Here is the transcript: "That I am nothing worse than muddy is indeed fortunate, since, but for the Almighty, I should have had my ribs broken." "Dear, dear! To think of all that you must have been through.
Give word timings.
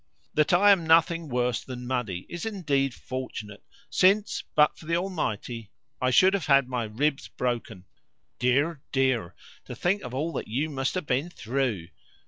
"That 0.33 0.51
I 0.51 0.71
am 0.71 0.87
nothing 0.87 1.29
worse 1.29 1.63
than 1.63 1.85
muddy 1.85 2.25
is 2.27 2.43
indeed 2.43 2.95
fortunate, 2.95 3.61
since, 3.91 4.43
but 4.55 4.75
for 4.75 4.87
the 4.87 4.95
Almighty, 4.97 5.69
I 6.01 6.09
should 6.09 6.33
have 6.33 6.47
had 6.47 6.67
my 6.67 6.85
ribs 6.85 7.27
broken." 7.27 7.85
"Dear, 8.39 8.81
dear! 8.91 9.35
To 9.65 9.75
think 9.75 10.01
of 10.01 10.11
all 10.11 10.33
that 10.33 10.47
you 10.47 10.71
must 10.71 10.95
have 10.95 11.05
been 11.05 11.29
through. 11.29 11.89